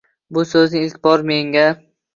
[0.37, 1.69] Bu so’zni ilk bor menga